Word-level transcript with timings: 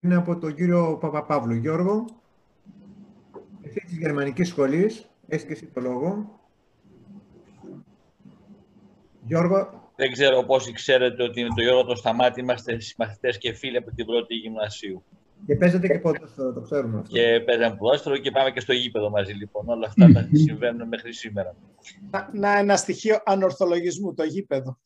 είναι 0.00 0.14
από 0.14 0.38
τον 0.38 0.54
κύριο 0.54 0.98
Παπαπαύλου. 1.00 1.54
Γιώργο, 1.54 2.04
εσύ 3.62 3.80
της 3.80 3.96
Γερμανικής 3.96 4.48
Σχολής, 4.48 5.10
έχεις 5.28 5.46
και 5.46 5.52
εσύ 5.52 5.66
το 5.66 5.80
λόγο. 5.80 6.40
Γιώργο. 9.22 9.90
Δεν 9.96 10.12
ξέρω 10.12 10.42
πόσοι 10.42 10.72
ξέρετε 10.72 11.22
ότι 11.22 11.42
με 11.42 11.48
τον 11.48 11.64
Γιώργο 11.64 11.84
το 11.84 11.94
Σταμάτη 11.94 12.40
είμαστε 12.40 12.80
συμμαθητές 12.80 13.38
και 13.38 13.52
φίλοι 13.52 13.76
από 13.76 13.90
την 13.94 14.06
πρώτη 14.06 14.34
γυμνασίου. 14.34 15.04
Και 15.48 15.56
παίζετε 15.56 15.86
και 15.86 15.98
ποδόσφαιρο, 15.98 16.52
το 16.52 16.60
ξέρουμε 16.60 16.98
αυτό. 16.98 17.12
Και 17.12 17.42
παίζαμε 17.46 17.76
ποδόσφαιρο 17.76 18.16
και 18.16 18.30
πάμε 18.30 18.50
και 18.50 18.60
στο 18.60 18.72
γήπεδο 18.72 19.10
μαζί 19.10 19.32
λοιπόν. 19.32 19.68
Όλα 19.68 19.86
αυτά 19.86 20.12
τα 20.12 20.28
συμβαίνουν 20.32 20.88
μέχρι 20.88 21.12
σήμερα. 21.12 21.56
Να, 22.10 22.30
να 22.32 22.58
ένα 22.58 22.76
στοιχείο 22.76 23.20
ανορθολογισμού, 23.24 24.14
το 24.14 24.24
γήπεδο. 24.24 24.78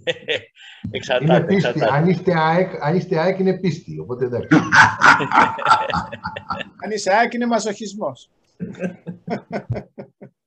εξαρτάται. 0.90 1.32
Είναι 1.32 1.44
πίστη. 1.44 1.68
Εξαρτάται. 1.68 1.96
Αν, 1.96 2.08
είστε 2.08 2.32
ΑΕΚ, 2.36 2.70
αν 2.80 2.96
είστε 2.96 3.18
ΑΕΚ 3.18 3.38
είναι 3.38 3.58
πίστη, 3.58 3.98
οπότε 3.98 4.24
εντάξει. 4.24 4.48
αν 6.84 6.90
είσαι 6.90 7.12
ΑΕΚ 7.12 7.32
είναι 7.32 7.46
μαζοχισμός. 7.46 8.30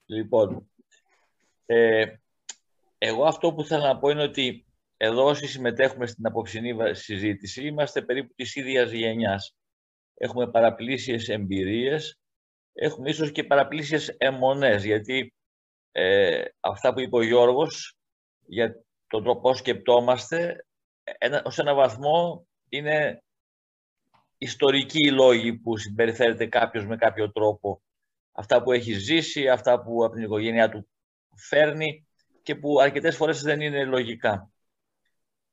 λοιπόν, 0.05 0.67
ε, 1.65 2.05
εγώ 2.97 3.25
αυτό 3.25 3.53
που 3.53 3.63
θέλω 3.63 3.83
να 3.83 3.97
πω 3.97 4.09
είναι 4.09 4.23
ότι 4.23 4.65
εδώ 5.05 5.25
όσοι 5.25 5.47
συμμετέχουμε 5.47 6.05
στην 6.05 6.25
απόψινή 6.27 6.95
συζήτηση 6.95 7.65
είμαστε 7.65 8.01
περίπου 8.01 8.33
της 8.35 8.55
ίδιας 8.55 8.91
γενιάς. 8.91 9.55
Έχουμε 10.13 10.51
παραπλήσιες 10.51 11.29
εμπειρίες, 11.29 12.19
έχουμε 12.73 13.09
ίσως 13.09 13.31
και 13.31 13.43
παραπλήσιες 13.43 14.15
αιμονές, 14.17 14.83
γιατί 14.83 15.33
ε, 15.91 16.43
αυτά 16.59 16.93
που 16.93 16.99
είπε 16.99 17.15
ο 17.15 17.21
Γιώργος 17.21 17.97
για 18.45 18.83
τον 19.07 19.23
τρόπο 19.23 19.53
σκεπτόμαστε, 19.53 20.65
ένα, 21.03 21.41
ως 21.45 21.59
ένα 21.59 21.73
βαθμό 21.73 22.47
είναι 22.69 23.23
ιστορικοί 24.37 25.07
οι 25.07 25.11
λόγοι 25.11 25.53
που 25.53 25.77
συμπεριφέρεται 25.77 26.45
κάποιος 26.47 26.85
με 26.85 26.95
κάποιο 26.95 27.31
τρόπο. 27.31 27.81
Αυτά 28.31 28.63
που 28.63 28.71
έχει 28.71 28.93
ζήσει, 28.93 29.49
αυτά 29.49 29.81
που 29.81 30.05
από 30.05 30.13
την 30.13 30.23
οικογένειά 30.23 30.69
του 30.69 30.89
φέρνει 31.35 32.07
και 32.41 32.55
που 32.55 32.79
αρκετές 32.79 33.15
φορές 33.15 33.41
δεν 33.41 33.61
είναι 33.61 33.85
λογικά. 33.85 34.52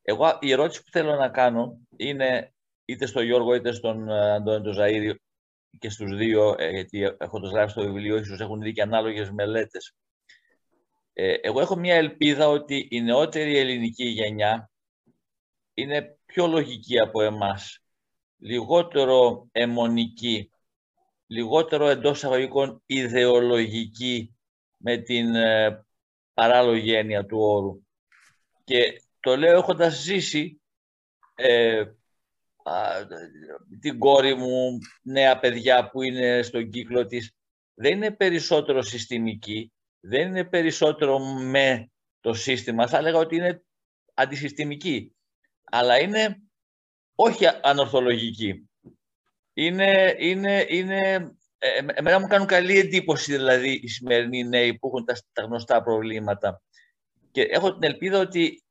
Εγώ 0.01 0.37
η 0.41 0.51
ερώτηση 0.51 0.83
που 0.83 0.91
θέλω 0.91 1.15
να 1.15 1.29
κάνω 1.29 1.79
είναι 1.97 2.53
είτε 2.85 3.05
στο 3.05 3.21
Γιώργο 3.21 3.53
είτε 3.53 3.71
στον 3.71 4.09
ε, 4.09 4.31
Αντώνη 4.31 4.63
τον 4.63 4.75
Ζαΐρη 4.77 5.15
και 5.79 5.89
στους 5.89 6.17
δύο, 6.17 6.55
ε, 6.57 6.69
γιατί 6.69 7.15
έχω 7.17 7.39
το 7.39 7.47
γράψει 7.47 7.73
στο 7.73 7.85
βιβλίο, 7.85 8.17
ίσως 8.17 8.39
έχουν 8.39 8.61
δει 8.61 8.73
και 8.73 8.81
ανάλογες 8.81 9.31
μελέτες. 9.31 9.95
Ε, 11.13 11.33
εγώ 11.33 11.59
έχω 11.59 11.75
μια 11.75 11.95
ελπίδα 11.95 12.47
ότι 12.47 12.87
η 12.89 13.01
νεότερη 13.01 13.57
ελληνική 13.57 14.05
γενιά 14.05 14.71
είναι 15.73 16.17
πιο 16.25 16.47
λογική 16.47 16.99
από 16.99 17.21
εμάς, 17.21 17.79
λιγότερο 18.37 19.47
αιμονική, 19.51 20.51
λιγότερο 21.27 21.87
εντός 21.87 22.23
αγωγικών 22.23 22.83
ιδεολογική 22.85 24.35
με 24.77 24.97
την 24.97 25.33
παράλογη 26.33 26.93
έννοια 26.93 27.25
του 27.25 27.37
όρου. 27.39 27.81
Και 28.63 29.01
το 29.21 29.37
λέω 29.37 29.57
έχοντας 29.57 30.01
ζήσει 30.01 30.61
ε, 31.35 31.83
την 33.79 33.99
κόρη 33.99 34.35
μου, 34.35 34.77
νέα 35.01 35.39
παιδιά 35.39 35.89
που 35.89 36.01
είναι 36.01 36.41
στον 36.41 36.69
κύκλο 36.69 37.05
της, 37.05 37.35
δεν 37.73 37.95
είναι 37.95 38.11
περισσότερο 38.11 38.81
συστημική, 38.81 39.71
δεν 39.99 40.27
είναι 40.27 40.45
περισσότερο 40.45 41.19
με 41.19 41.91
το 42.19 42.33
σύστημα, 42.33 42.87
θα 42.87 42.97
έλεγα 42.97 43.17
ότι 43.17 43.35
είναι 43.35 43.63
αντισυστημική, 44.13 45.15
αλλά 45.63 45.99
είναι 45.99 46.41
όχι 47.15 47.45
ανορθολογική. 47.61 48.69
Είναι, 49.53 50.15
είναι, 50.19 50.65
είναι, 50.69 51.31
ε, 51.57 51.85
εμένα 51.93 52.19
μου 52.19 52.27
κάνουν 52.27 52.47
καλή 52.47 52.77
εντύπωση 52.77 53.31
δηλαδή 53.31 53.71
οι 53.71 53.87
σημερινοί 53.87 54.43
νέοι 54.43 54.77
που 54.77 54.87
έχουν 54.87 55.05
τα, 55.05 55.15
τα 55.31 55.43
γνωστά 55.43 55.83
προβλήματα. 55.83 56.61
Και 57.31 57.41
έχω 57.41 57.77
την 57.77 57.89
ελπίδα 57.89 58.19
ότι 58.19 58.63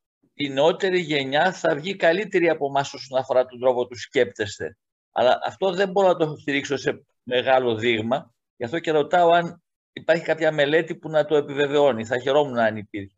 η 0.43 0.49
νεότερη 0.49 1.01
γενιά 1.01 1.53
θα 1.53 1.75
βγει 1.75 1.97
καλύτερη 1.97 2.49
από 2.49 2.67
εμάς 2.67 2.95
όσον 2.95 3.19
αφορά 3.19 3.47
τον 3.47 3.61
τρόπο 3.61 3.87
του 3.87 3.99
σκέπτεστε. 3.99 4.77
Αλλά 5.13 5.39
αυτό 5.47 5.73
δεν 5.73 5.91
μπορώ 5.91 6.09
να 6.09 6.17
το 6.17 6.37
στηρίξω 6.37 6.77
σε 6.77 7.05
μεγάλο 7.23 7.75
δείγμα. 7.75 8.35
Γι' 8.57 8.65
αυτό 8.65 8.79
και 8.79 8.91
ρωτάω 8.91 9.31
αν 9.31 9.63
υπάρχει 9.93 10.25
κάποια 10.25 10.53
μελέτη 10.53 10.97
που 10.97 11.09
να 11.09 11.25
το 11.25 11.37
επιβεβαιώνει. 11.37 12.05
Θα 12.05 12.19
χαιρόμουν 12.19 12.59
αν 12.59 12.77
υπήρχε. 12.77 13.17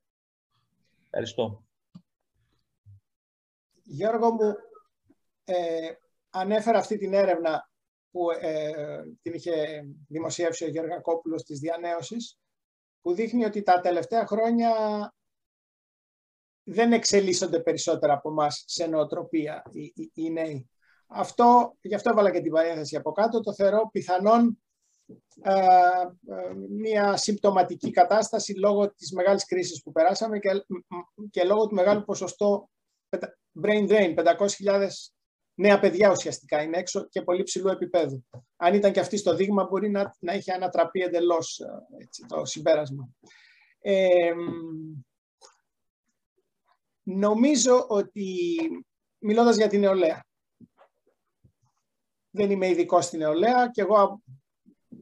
Ευχαριστώ. 1.04 1.64
Γιώργο 3.82 4.32
μου, 4.32 4.54
ε, 5.44 5.90
ανέφερα 6.30 6.78
αυτή 6.78 6.98
την 6.98 7.14
έρευνα 7.14 7.70
που 8.10 8.30
ε, 8.30 8.72
την 9.22 9.34
είχε 9.34 9.84
δημοσιεύσει 10.08 10.64
ο 10.64 10.68
Γεωργακόπουλος 10.68 11.42
της 11.42 11.58
Διανέωσης, 11.58 12.38
που 13.00 13.14
δείχνει 13.14 13.44
ότι 13.44 13.62
τα 13.62 13.80
τελευταία 13.80 14.26
χρόνια 14.26 14.70
δεν 16.64 16.92
εξελίσσονται 16.92 17.60
περισσότερα 17.60 18.12
από 18.12 18.30
εμάς 18.30 18.64
σε 18.66 18.86
νοοτροπία 18.86 19.62
οι, 19.70 19.92
οι, 19.94 20.10
οι, 20.14 20.30
νέοι. 20.30 20.68
Αυτό, 21.06 21.76
γι' 21.80 21.94
αυτό 21.94 22.10
έβαλα 22.10 22.30
και 22.30 22.40
την 22.40 22.52
παρένθεση 22.52 22.96
από 22.96 23.12
κάτω, 23.12 23.40
το 23.40 23.54
θεωρώ 23.54 23.88
πιθανόν 23.92 24.62
ε, 25.42 25.52
ε, 26.34 26.54
μια 26.68 27.16
συμπτωματική 27.16 27.90
κατάσταση 27.90 28.58
λόγω 28.58 28.94
της 28.94 29.12
μεγάλης 29.12 29.46
κρίσης 29.46 29.82
που 29.82 29.92
περάσαμε 29.92 30.38
και, 30.38 30.64
και 31.30 31.44
λόγω 31.44 31.66
του 31.66 31.74
μεγάλου 31.74 32.04
ποσοστό 32.04 32.70
brain 33.62 33.88
drain, 33.88 34.14
500.000 34.14 34.88
νέα 35.54 35.78
παιδιά 35.78 36.10
ουσιαστικά 36.10 36.62
είναι 36.62 36.78
έξω 36.78 37.08
και 37.08 37.22
πολύ 37.22 37.42
ψηλού 37.42 37.68
επίπεδου. 37.68 38.24
Αν 38.56 38.74
ήταν 38.74 38.92
και 38.92 39.00
αυτή 39.00 39.16
στο 39.16 39.34
δείγμα 39.34 39.64
μπορεί 39.64 39.90
να, 39.90 40.14
να 40.18 40.34
είχε 40.34 40.52
ανατραπεί 40.52 41.00
εντελώς 41.00 41.60
ε, 41.60 42.26
το 42.26 42.44
συμπέρασμα. 42.44 43.08
Ε, 43.80 44.32
Νομίζω 47.02 47.86
ότι, 47.88 48.46
μιλώντας 49.18 49.56
για 49.56 49.68
την 49.68 49.80
νεολαία, 49.80 50.24
δεν 52.30 52.50
είμαι 52.50 52.68
ειδικό 52.68 53.00
στην 53.00 53.18
νεολαία 53.18 53.70
και 53.70 53.80
εγώ 53.80 54.22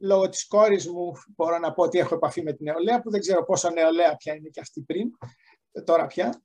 λόγω 0.01 0.29
της 0.29 0.47
κόρης 0.47 0.89
μου 0.89 1.13
μπορώ 1.37 1.59
να 1.59 1.73
πω 1.73 1.83
ότι 1.83 1.99
έχω 1.99 2.15
επαφή 2.15 2.43
με 2.43 2.53
την 2.53 2.65
νεολαία 2.65 3.01
που 3.01 3.11
δεν 3.11 3.21
ξέρω 3.21 3.45
πόσο 3.45 3.71
νεολαία 3.71 4.17
πια 4.17 4.35
είναι 4.35 4.49
και 4.49 4.61
αυτή 4.61 4.81
πριν, 4.81 5.11
τώρα 5.85 6.07
πια. 6.07 6.43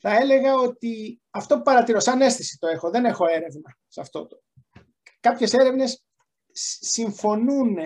θα 0.00 0.16
έλεγα 0.16 0.54
ότι 0.54 1.20
αυτό 1.30 1.56
που 1.56 1.62
παρατηρώ, 1.62 2.00
σαν 2.00 2.20
αίσθηση 2.20 2.58
το 2.58 2.66
έχω, 2.66 2.90
δεν 2.90 3.04
έχω 3.04 3.26
έρευνα 3.26 3.76
σε 3.88 4.00
αυτό 4.00 4.26
το. 4.26 4.42
Κάποιες 5.20 5.52
έρευνες 5.52 6.04
συμφωνούν 6.80 7.76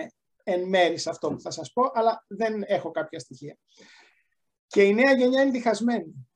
εν 0.43 0.67
μέρη 0.67 0.97
σε 0.97 1.09
αυτό 1.09 1.29
που 1.29 1.41
θα 1.41 1.51
σας 1.51 1.71
πω, 1.73 1.83
αλλά 1.93 2.25
δεν 2.27 2.63
έχω 2.65 2.91
κάποια 2.91 3.19
στοιχεία. 3.19 3.57
Και 4.71 4.83
η 4.83 4.93
νέα 4.93 5.13
γενιά 5.13 5.41
είναι 5.41 5.51
διχασμένη. 5.51 6.29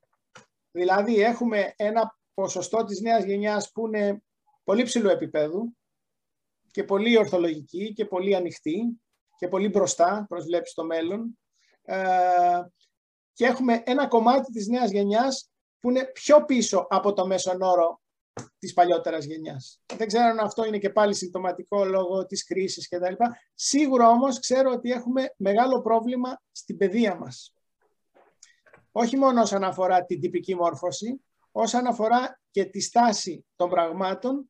Δηλαδή 0.71 1.21
έχουμε 1.21 1.73
ένα 1.75 2.17
ποσοστό 2.33 2.83
της 2.83 2.99
νέας 3.01 3.23
γενιάς 3.23 3.71
που 3.71 3.87
είναι 3.87 4.23
πολύ 4.63 4.83
ψηλού 4.83 5.09
επίπεδου 5.09 5.77
και 6.71 6.83
πολύ 6.83 7.17
ορθολογική 7.17 7.93
και 7.93 8.05
πολύ 8.05 8.35
ανοιχτή 8.35 9.01
και 9.37 9.47
πολύ 9.47 9.69
μπροστά, 9.69 10.25
προσβλέπει 10.29 10.69
στο 10.69 10.85
μέλλον. 10.85 11.39
Ε, 11.81 12.61
και 13.33 13.45
έχουμε 13.45 13.83
ένα 13.85 14.07
κομμάτι 14.07 14.51
της 14.51 14.67
νέας 14.67 14.91
γενιάς 14.91 15.49
που 15.79 15.89
είναι 15.89 16.05
πιο 16.05 16.45
πίσω 16.45 16.87
από 16.89 17.13
το 17.13 17.27
μέσον 17.27 17.61
όρο 17.61 18.01
της 18.59 18.73
παλιότερας 18.73 19.25
γενιάς. 19.25 19.81
Δεν 19.97 20.07
ξέρω 20.07 20.25
αν 20.25 20.39
αυτό 20.39 20.65
είναι 20.65 20.77
και 20.77 20.89
πάλι 20.89 21.15
συμπτωματικό 21.15 21.85
λόγω 21.85 22.25
της 22.25 22.45
κρίσης 22.45 22.87
κτλ. 22.89 23.13
Σίγουρα 23.53 24.09
όμως 24.09 24.39
ξέρω 24.39 24.71
ότι 24.71 24.91
έχουμε 24.91 25.33
μεγάλο 25.37 25.81
πρόβλημα 25.81 26.41
στην 26.51 26.77
παιδεία 26.77 27.15
μας 27.15 27.54
όχι 28.97 29.17
μόνο 29.17 29.41
όσον 29.41 29.63
αφορά 29.63 30.05
την 30.05 30.19
τυπική 30.19 30.55
μόρφωση, 30.55 31.23
όσον 31.51 31.87
αφορά 31.87 32.39
και 32.51 32.65
τη 32.65 32.79
στάση 32.79 33.45
των 33.55 33.69
πραγμάτων 33.69 34.47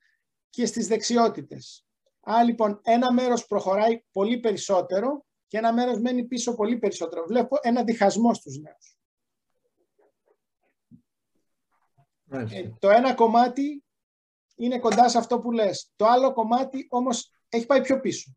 και 0.49 0.65
στις 0.65 0.87
δεξιότητες. 0.87 1.85
Άρα 2.19 2.43
λοιπόν 2.43 2.79
ένα 2.83 3.13
μέρος 3.13 3.45
προχωράει 3.45 4.03
πολύ 4.11 4.39
περισσότερο 4.39 5.25
και 5.47 5.57
ένα 5.57 5.73
μέρος 5.73 5.99
μένει 5.99 6.23
πίσω 6.23 6.55
πολύ 6.55 6.77
περισσότερο. 6.77 7.25
Βλέπω 7.25 7.57
ένα 7.61 7.83
διχασμό 7.83 8.33
στους 8.33 8.57
νέους. 8.57 8.97
Ε, 12.51 12.69
το 12.79 12.89
ένα 12.89 13.13
κομμάτι 13.13 13.83
είναι 14.55 14.79
κοντά 14.79 15.09
σε 15.09 15.17
αυτό 15.17 15.39
που 15.39 15.51
λες. 15.51 15.91
Το 15.95 16.05
άλλο 16.05 16.33
κομμάτι 16.33 16.87
όμως 16.89 17.31
έχει 17.49 17.65
πάει 17.65 17.81
πιο 17.81 17.99
πίσω. 17.99 18.33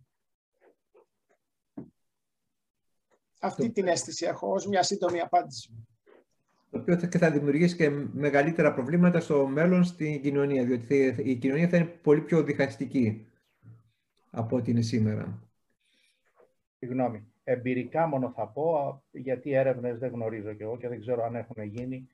Αυτή 3.41 3.71
την 3.71 3.87
αίσθηση 3.87 4.27
έχω 4.27 4.53
ως 4.53 4.67
μια 4.67 4.83
σύντομη 4.83 5.21
απάντηση 5.21 5.89
το 6.71 6.79
οποίο 6.79 6.99
θα, 6.99 7.09
θα 7.19 7.31
δημιουργήσει 7.31 7.77
και 7.77 7.91
μεγαλύτερα 8.13 8.75
προβλήματα 8.75 9.21
στο 9.21 9.47
μέλλον 9.47 9.85
στην 9.85 10.23
κοινωνία, 10.23 10.65
διότι 10.65 11.15
η 11.25 11.35
κοινωνία 11.35 11.69
θα 11.69 11.77
είναι 11.77 11.87
πολύ 12.03 12.21
πιο 12.21 12.43
διχαστική 12.43 13.27
από 14.31 14.57
ό,τι 14.57 14.71
είναι 14.71 14.81
σήμερα. 14.81 15.43
Συγγνώμη. 16.79 17.27
Εμπειρικά 17.45 18.07
μόνο 18.07 18.33
θα 18.37 18.47
πω, 18.49 19.03
γιατί 19.11 19.53
έρευνες 19.53 19.99
δεν 19.99 20.11
γνωρίζω 20.11 20.53
κι 20.53 20.63
εγώ 20.63 20.77
και 20.77 20.89
δεν 20.89 21.01
ξέρω 21.01 21.25
αν 21.25 21.35
έχουν 21.35 21.63
γίνει. 21.63 22.09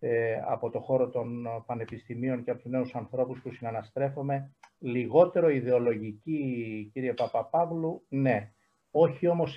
ε, 0.00 0.40
από 0.46 0.70
το 0.70 0.80
χώρο 0.80 1.08
των 1.08 1.46
πανεπιστημίων 1.66 2.44
και 2.44 2.50
από 2.50 2.60
τους 2.62 2.70
νέους 2.70 2.94
ανθρώπους 2.94 3.40
που 3.40 3.52
συναναστρέφομαι, 3.52 4.54
λιγότερο 4.78 5.48
ιδεολογική, 5.48 6.90
κύριε 6.92 7.12
Παπαπαύλου, 7.12 8.04
ναι. 8.08 8.52
Όχι 8.90 9.26
όμως 9.26 9.56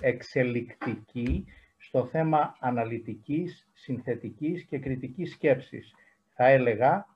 εξελικτική 0.00 1.44
στο 1.90 2.06
θέμα 2.06 2.56
αναλυτικής, 2.60 3.68
συνθετικής 3.72 4.64
και 4.64 4.78
κριτικής 4.78 5.32
σκέψης. 5.32 5.94
Θα 6.34 6.46
έλεγα, 6.46 7.06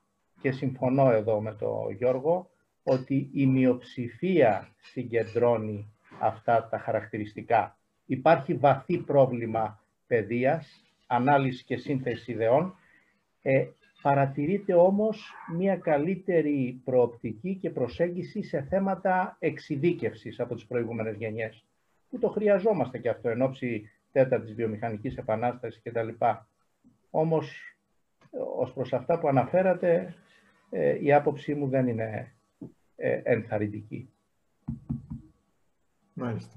και 0.41 0.51
συμφωνώ 0.51 1.11
εδώ 1.11 1.41
με 1.41 1.55
τον 1.55 1.91
Γιώργο, 1.91 2.51
ότι 2.83 3.31
η 3.33 3.47
μειοψηφία 3.47 4.69
συγκεντρώνει 4.81 5.93
αυτά 6.21 6.69
τα 6.69 6.79
χαρακτηριστικά. 6.79 7.79
Υπάρχει 8.07 8.55
βαθύ 8.55 8.99
πρόβλημα 8.99 9.83
παιδείας, 10.07 10.85
ανάλυση 11.07 11.65
και 11.65 11.77
σύνθεση 11.77 12.33
ιδεών. 12.33 12.75
Ε, 13.43 13.67
παρατηρείται 14.03 14.75
όμως 14.75 15.33
μια 15.57 15.77
καλύτερη 15.77 16.81
προοπτική 16.85 17.55
και 17.55 17.71
προσέγγιση 17.71 18.43
σε 18.43 18.63
θέματα 18.63 19.37
εξειδίκευσης 19.39 20.41
από 20.41 20.55
τις 20.55 20.67
προηγούμενες 20.67 21.17
γενιές, 21.17 21.65
που 22.11 22.19
το 22.19 22.29
χρειαζόμαστε 22.29 22.99
και 22.99 23.09
αυτό 23.09 23.29
εν 23.29 23.43
ώψη 23.43 23.89
τέταρτης 24.15 24.55
βιομηχανικής 24.55 25.17
επανάστασης 25.17 25.83
κτλ. 25.83 26.09
Όμως, 27.11 27.77
ως 28.57 28.73
προς 28.73 28.93
αυτά 28.93 29.19
που 29.19 29.29
αναφέρατε, 29.29 30.15
ε, 30.71 31.05
η 31.05 31.13
άποψή 31.13 31.55
μου 31.55 31.69
δεν 31.69 31.89
είναι 31.89 32.35
ε, 32.97 33.21
ενθαρρυντική. 33.25 34.11
Μάλιστα. 36.13 36.55